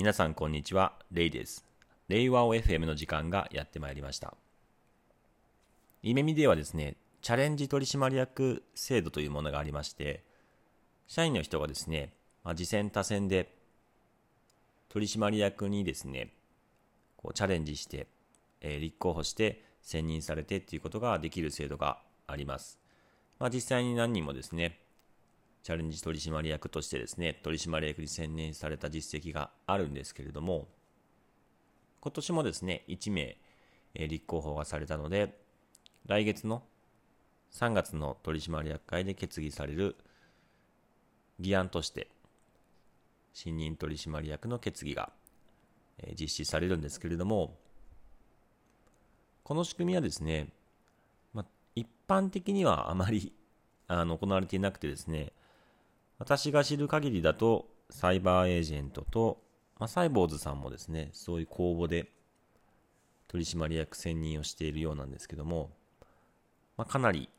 [0.00, 1.62] 皆さんこんにちは、レイです。
[2.08, 4.32] 令和を FM の時間がやってまいりました。
[6.02, 10.24] イメミではですね、チャレンジ取締役制度というものがありまして、
[11.06, 13.54] 社員の人がですね、まあ、次戦他戦で
[14.88, 16.32] 取締役にですね、
[17.18, 18.06] こうチャレンジして、
[18.62, 22.78] えー、立候補して選任されてっていうことができる制度があります。
[23.38, 24.79] まあ、実際に何人もですね、
[25.62, 30.68] チャレンジ取締役としてですね、取締役に選任された実績があるんですけれども、
[32.00, 33.36] 今年もですね、1名、
[33.94, 35.38] えー、立候補がされたので、
[36.06, 36.62] 来月の
[37.52, 39.96] 3月の取締役会で決議される
[41.38, 42.08] 議案として、
[43.34, 45.12] 新任取締役の決議が、
[45.98, 47.58] えー、実施されるんですけれども、
[49.42, 50.48] この仕組みはですね、
[51.34, 53.34] ま一般的にはあまり
[53.88, 55.32] あの行われていなくてですね、
[56.20, 59.42] 私が知る限りだと、サイバーエージェントと、
[59.78, 62.12] まあ、サイボーズさんもですね、そういう公募で
[63.26, 65.70] 取締役選任をしているようなんですけども、
[66.76, 67.30] まあ、かなり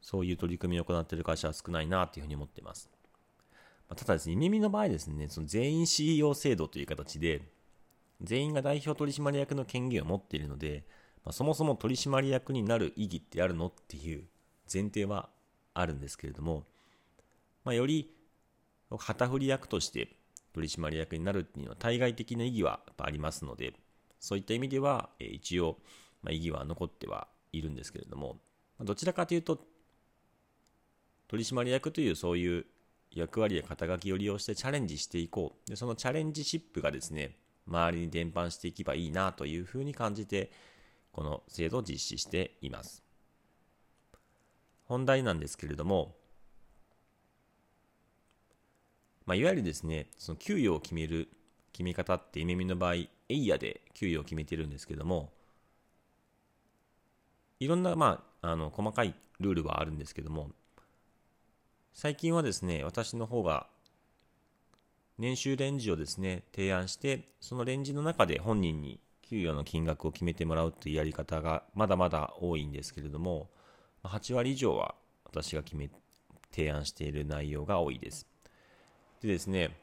[0.00, 2.88] そういう取り組みを行っている会社は少ないなというふうに思っています。
[3.88, 7.42] まあ、ただですね、耳の場合ですね、その全員 CEO 制度という形で、
[8.22, 10.84] 全員が代表取締役の権限を持っているので、
[11.24, 14.22] まあ、そもそも取締役になる意義ってあるのっていう
[14.72, 15.28] 前提は
[15.74, 16.69] あるんですけれども、
[17.64, 18.10] まあ、より
[18.98, 20.16] 旗振り役として
[20.52, 23.74] 取締役になるっていうのは対外的な意義はありますので、
[24.18, 25.78] そういった意味では、え一応、
[26.22, 28.38] まあ、意義は残ってはいるんですけれども、
[28.80, 29.60] どちらかというと、
[31.28, 32.66] 取締役というそういう
[33.12, 35.70] 役割や肩書きを利用してチャレンジしていこう。
[35.70, 37.36] で、そのチャレンジシップがですね、
[37.66, 40.50] 周りに伝播していけばいいなというふうに感じて、
[41.12, 43.02] この制度を実施しています。
[44.84, 46.16] 本題なんですけれども、
[49.30, 51.28] まあ、いわゆるですね、その給与を決める
[51.72, 55.30] 決め方って、イメミの場合、エイヤで給与を決めてるんですけども、
[57.60, 60.50] いろんな、まあ、あの、細かいルールはあるんですけども、
[61.94, 63.68] 最近はですね、私の方が、
[65.16, 73.48] 年収レンジをですね、提案して、そのレンジの中で本人に給与の金額を決めてもらうというやり方がまだまだ多いんですけれども、
[74.02, 75.88] 8割以上は私が決め、
[76.50, 78.29] 提案している内容が多いです。
[79.22, 79.76] でですね、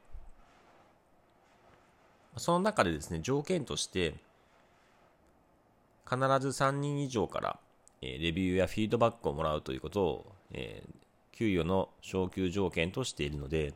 [2.38, 4.16] その中でですね、条件として、
[6.10, 7.60] 必ず3人以上から、
[8.02, 10.84] えレビューやフィードバックをもらうということを、え、
[11.32, 13.74] 給与の昇給条件としているので、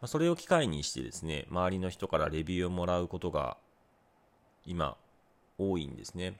[0.00, 3.56] まそれを機会にしてですね、周りの人からレビューをもらうことが
[4.64, 4.96] 今
[5.58, 6.38] 多いんですね。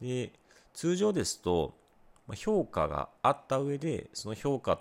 [0.00, 0.32] で、
[0.72, 1.74] 通常ですと、
[2.34, 4.80] 評価があった上で、その評価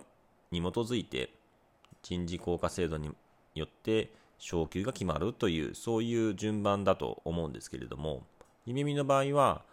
[0.52, 1.30] に基づいて、
[2.04, 3.12] 人事効果制度に
[3.56, 8.24] よって昇給が決まるという、そういう順番だと思うんですけれども、
[8.66, 9.64] 夢見の場合は、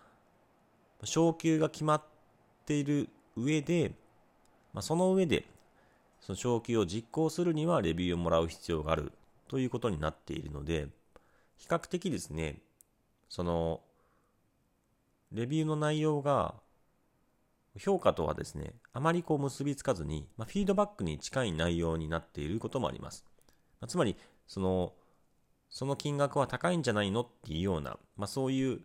[1.05, 2.03] 昇給が決まっ
[2.67, 3.93] ている上で、
[4.75, 5.47] まあ、その上で、
[6.21, 9.13] その昇給を実行するにはレビューをもらう必要がある
[9.49, 10.89] ということになっているので、
[11.57, 12.59] 比較的ですね、
[13.29, 13.81] その、
[15.33, 16.55] レビューの内容が
[17.79, 23.25] 評価とはですね、あまりこう結びつかずに、まあ、フィードバックに近い内容になっていることもあります。
[23.81, 24.17] まあ、つまり、
[24.47, 24.95] その、
[25.71, 28.81] その金額は高いんじゃないのっていうような、まあ、そういう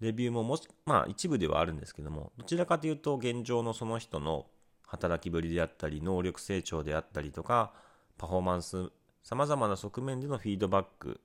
[0.00, 4.46] レビューももし、まあ一部ではあるんですけども、どちらかというと現状のその人の
[4.86, 7.72] 働きぶりであったり、能力成長であったりとか、
[8.16, 8.90] パフォーマンス、
[9.22, 11.20] 様々な側面でのフィードバック、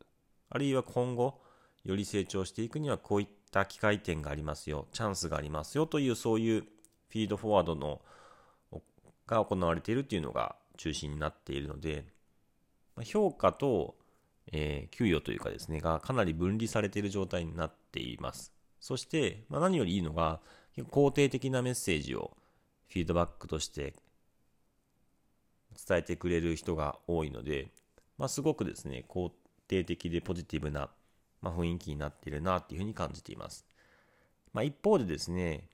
[0.50, 1.42] あるいは今後、
[1.86, 6.66] より成長していくにはこういった機会点がありますよ、チャンスがありますよというそういう
[7.16, 8.02] フィードフォワードの
[9.26, 12.04] が行われているというのが中心になっているので、
[13.06, 13.96] 評価と、
[14.52, 18.52] えー、給与というかですね、がかなり分離されている状態になっています。
[18.82, 20.42] そして、まあ、何よりいいのが、
[20.78, 22.36] 肯定的なメッセージを
[22.90, 23.96] フィードバックとして
[25.88, 27.72] 伝えてくれる人が多いので、
[28.18, 29.32] まあ、すごくですね、肯
[29.70, 30.90] 定的でポジティブな、
[31.42, 33.66] まあ、雰囲気になっているなっていうふうに感じています。
[34.52, 35.70] まあ、一方でですね、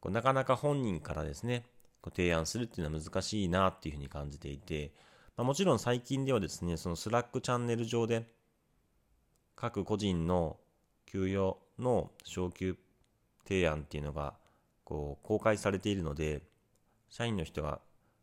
[0.00, 1.64] こうなかなか本人からですね、
[2.00, 4.92] こう提案するっていうのは難しいなっていうふうに感じていて、
[5.36, 8.26] まあ、もちろん最近ではですね、そのスラックチャンネル上で
[9.56, 10.56] 各個人の
[11.06, 12.76] 給与の昇給
[13.46, 14.34] 提案っていうのが
[14.84, 16.42] こう公開されているので、
[17.10, 17.80] 社員の人が、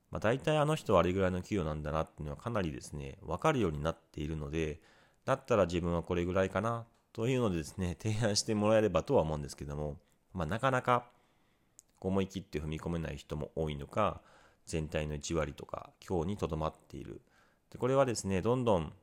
[0.09, 4.79] まあ、大体あの人はあれぐらいの給与なんだなっていうのはかなりですね、わかるようになっているので、
[5.25, 9.97] だったら自分はこれぐらいかなというのでですね、提案してもらえればとは思うんですけども、
[10.33, 11.05] まあ、なかなか
[11.99, 14.21] 思い切って踏み込めない人も多いのか、
[14.65, 17.21] 全体の1割とか強にとどまっている
[17.71, 18.93] でこれはですね、どんどん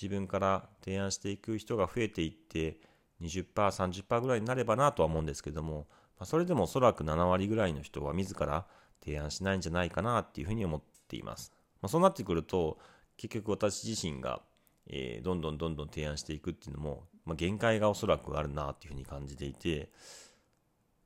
[0.00, 2.80] 自分から提案していく人が増えていって、
[3.20, 5.86] 20%、30%ぐらいになればなとは思うんですけども、
[6.18, 8.66] ま、それでもおそらく7割ぐらいの人は自ら
[9.04, 11.52] 提案しないんじゃないかなっていうふうに思っています。
[11.80, 12.78] まあ、そうなってくると、
[13.16, 14.42] 結局私自身が、
[14.86, 19.90] えー、どんどんどんどん提案していくっていうのも、まあ、限界がおそらくあるなっていうふうに感じていて、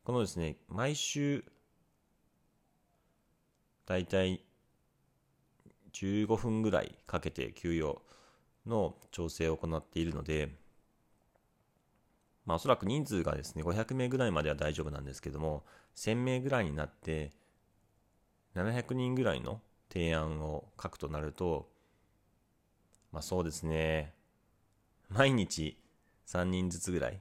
[0.05, 1.45] このですね、毎週、
[3.87, 4.45] だいたい
[5.93, 8.03] 15分ぐらいかけて給与
[8.67, 10.57] の調整を行っているので、
[12.47, 15.65] まあおそらく人数がですね、500名ぐらいまでは大丈夫なんですけども、
[15.95, 17.31] 1000名ぐらいになって、
[18.57, 21.71] 700人ぐらいの提案を書くとなると、
[23.13, 24.15] まあそうですね、
[25.11, 25.79] 毎日
[26.27, 27.21] 3人ずつぐらい、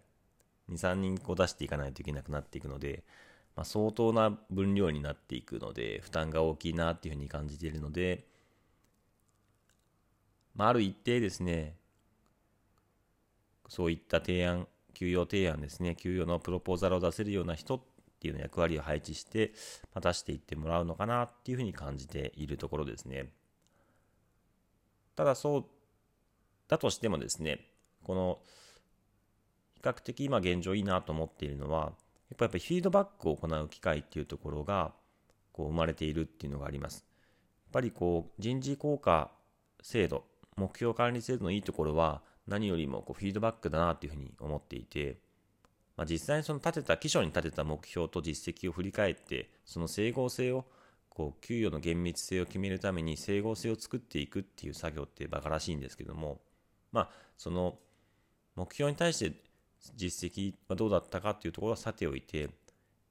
[0.69, 3.03] 2、3人こう出していかないといけなくなっていくので、
[3.55, 8.25] まあ、相当な分量になっていくので、負担が大きいなっていうふうに感じているので、
[10.55, 11.75] まあ、ある一定ですね、
[13.67, 17.81] そういった提案、給与提案ですね、給与のプロポーザルを出せるような人っ
[18.19, 19.53] ていうの役割を配置して、
[19.93, 23.31] まあ、出していってもらうのかなっていうふうに感じているところですね。
[25.15, 25.65] ただそう
[26.67, 27.67] だとしてもですね、
[28.03, 28.39] この
[29.81, 31.93] 較的今現状いいなと思っているのは、
[32.29, 34.93] やっぱりフィードバックを行う機会っていうところが
[35.51, 37.05] こう生まれているっていうのがあります。
[37.65, 39.31] やっぱりこう人事効果
[39.81, 40.23] 制度
[40.57, 45.17] 目標管理制度のいいところは何よりもこうフィードバックだなというふうに思っていて、
[45.97, 50.65] まあ、実際にその立てた、基礎に立てた目標と実績を振り返って、その整合性を、
[51.09, 56.41] こう、給与の厳密性を決めるために整合性を作っていくっていう作業ってバカらしいんですけども、
[56.91, 57.77] まあ、その
[58.55, 59.35] 目標に対して
[59.95, 62.49] 実績はどうだったかっていうところはさておいて、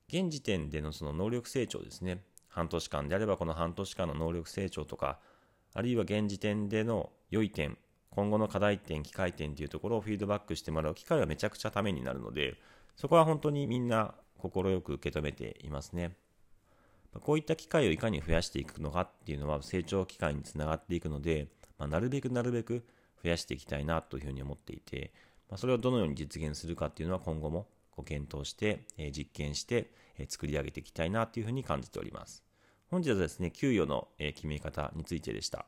[0.08, 2.22] 現時点でのその能力成長ですね。
[2.48, 5.18] 半年間であればこの半年間の能力成長とか、
[5.72, 7.78] あるいは現時点での良い点、
[8.10, 12.56] 今後の課題点、機会点というところをフィードバックしてもらう機会はめちゃくちゃためになるので、
[12.96, 14.50] そこは本当にみんな快
[14.82, 16.16] く受け止めていますね。
[17.20, 22.84] こういった機会をいかに増やしていくのかっていうのは成長機会につながっていくので、まあ、なるべくなるべく
[23.22, 25.12] 増やしていきたいなというふうに思っていて、
[25.50, 32.44] ま、それをどのように実現するかっていうのは今後もご検討して、え、実験して、え、作り上げていきたいなというふうに感じております。
[32.90, 35.66] 本日はですね、給与の、え、決め方についてでした。